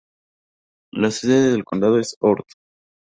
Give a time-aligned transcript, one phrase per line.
[0.93, 2.41] La sede del condado es Ord.